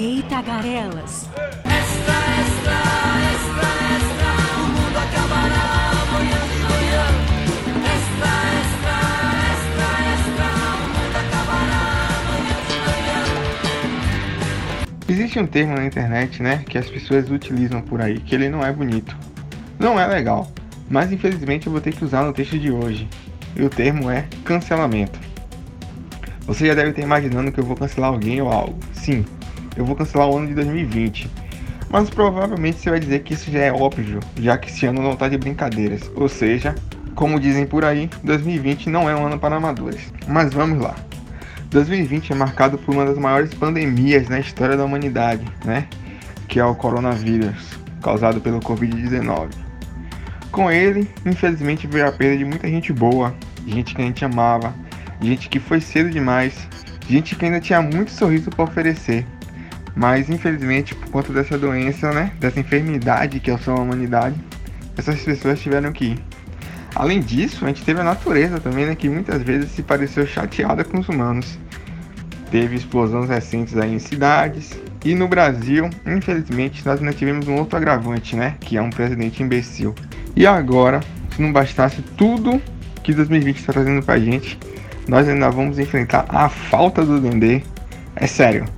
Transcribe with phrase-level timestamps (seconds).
[0.00, 1.28] Eita, garelas!
[1.64, 2.78] Extra, extra,
[3.32, 3.66] extra,
[3.96, 4.30] extra.
[4.54, 7.02] O mundo acabará amanhã de manhã.
[7.82, 8.30] Extra,
[8.60, 8.94] extra,
[9.50, 10.46] extra, extra.
[10.70, 11.82] O mundo acabará
[12.20, 13.18] amanhã de manhã.
[15.08, 18.64] Existe um termo na internet, né, que as pessoas utilizam por aí, que ele não
[18.64, 19.16] é bonito.
[19.80, 20.48] Não é legal,
[20.88, 23.08] mas infelizmente eu vou ter que usar no texto de hoje.
[23.56, 25.18] E o termo é cancelamento.
[26.46, 28.78] Você já deve estar imaginando que eu vou cancelar alguém ou algo.
[28.92, 29.24] Sim,
[29.78, 31.30] eu vou cancelar o ano de 2020.
[31.88, 35.12] Mas provavelmente você vai dizer que isso já é óbvio, já que esse ano não
[35.12, 36.10] está de brincadeiras.
[36.14, 36.74] Ou seja,
[37.14, 40.12] como dizem por aí, 2020 não é um ano para amadores.
[40.26, 40.94] Mas vamos lá.
[41.70, 45.86] 2020 é marcado por uma das maiores pandemias na história da humanidade, né?
[46.48, 49.48] Que é o coronavírus, causado pelo Covid-19.
[50.50, 53.34] Com ele, infelizmente, veio a perda de muita gente boa,
[53.66, 54.74] gente que a gente amava,
[55.20, 56.68] gente que foi cedo demais,
[57.08, 59.26] gente que ainda tinha muito sorriso para oferecer.
[59.98, 64.36] Mas infelizmente, por conta dessa doença, né, dessa enfermidade que é a humanidade,
[64.96, 66.24] essas pessoas tiveram que ir.
[66.94, 70.84] Além disso, a gente teve a natureza também, né, que muitas vezes se pareceu chateada
[70.84, 71.58] com os humanos.
[72.48, 74.78] Teve explosões recentes aí em cidades.
[75.04, 78.54] E no Brasil, infelizmente, nós ainda tivemos um outro agravante, né?
[78.60, 79.94] Que é um presidente imbecil.
[80.34, 81.00] E agora,
[81.34, 82.60] se não bastasse tudo
[83.02, 84.58] que 2020 está trazendo pra gente,
[85.06, 87.62] nós ainda vamos enfrentar a falta do Dendê.
[88.16, 88.77] É sério.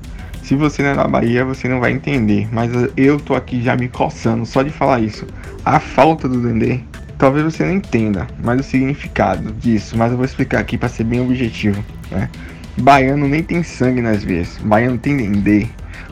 [0.51, 2.49] Se você não é da Bahia, você não vai entender.
[2.51, 5.25] Mas eu tô aqui já me coçando só de falar isso.
[5.65, 6.81] A falta do Dendê.
[7.17, 9.97] Talvez você não entenda, mas o significado disso.
[9.97, 11.81] Mas eu vou explicar aqui para ser bem objetivo.
[12.11, 12.29] Né?
[12.77, 14.59] Baiano nem tem sangue nas veias.
[14.61, 15.69] Baiano tem Dendê.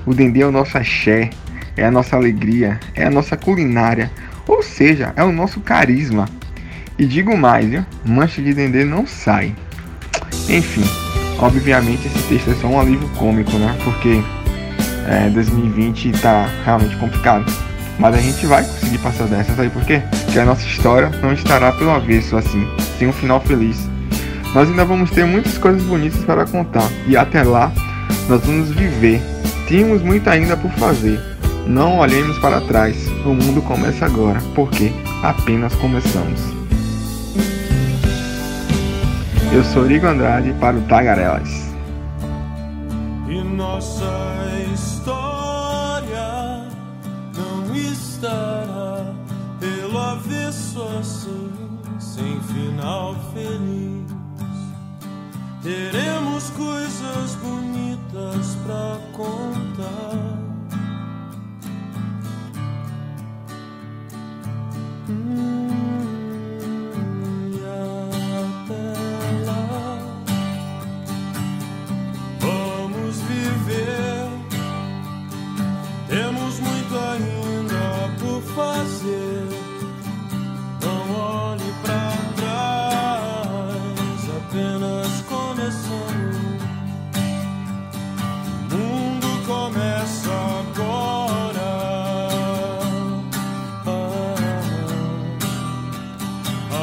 [0.07, 1.31] O Dendê é o nosso axé.
[1.77, 2.79] É a nossa alegria.
[2.95, 4.09] É a nossa culinária.
[4.47, 6.29] Ou seja, é o nosso carisma.
[6.97, 7.85] E digo mais, viu?
[8.05, 9.53] Mancha de Dendê não sai.
[10.49, 10.85] Enfim,
[11.39, 13.77] obviamente esse texto é só um alívio cômico, né?
[13.85, 14.23] Porque
[15.07, 17.45] é, 2020 tá realmente complicado.
[17.99, 20.03] Mas a gente vai conseguir passar dessa, sabe por quê?
[20.25, 22.67] Porque a nossa história não estará pelo avesso assim,
[22.99, 23.89] sem um final feliz.
[24.55, 27.73] Nós ainda vamos ter muitas coisas bonitas para contar e até lá
[28.29, 29.21] nós vamos viver.
[29.67, 31.21] Tínhamos muito ainda por fazer.
[31.67, 33.07] Não olhemos para trás.
[33.27, 34.91] O mundo começa agora, porque
[35.23, 36.58] apenas começamos.
[39.51, 41.49] Eu sou Rigo Andrade para o Tagarelas.
[43.29, 44.05] E nossa
[44.75, 46.67] história
[47.35, 49.07] não estará
[49.59, 51.51] pelo avesso assim,
[51.99, 54.07] sem final feliz.
[55.63, 60.39] Teremos coisas bonitas pra contar.
[65.09, 65.58] Hum,
[84.59, 86.59] apenas começando.
[88.73, 90.31] O mundo começa
[90.61, 91.69] agora.
[93.87, 94.35] Ah,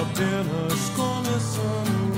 [0.01, 2.14] apenas começando.